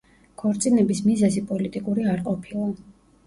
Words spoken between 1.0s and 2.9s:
მიზეზი პოლიტიკური არ ყოფილა.